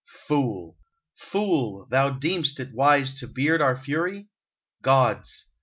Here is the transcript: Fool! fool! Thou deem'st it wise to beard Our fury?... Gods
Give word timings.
Fool! 0.27 0.79
fool! 1.13 1.85
Thou 1.91 2.09
deem'st 2.09 2.59
it 2.59 2.73
wise 2.73 3.13
to 3.19 3.27
beard 3.27 3.61
Our 3.61 3.77
fury?... 3.77 4.29
Gods 4.81 5.51